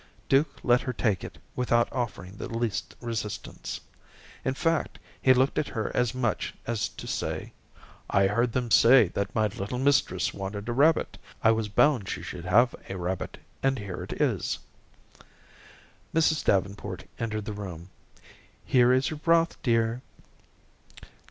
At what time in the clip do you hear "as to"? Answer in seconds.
6.65-7.05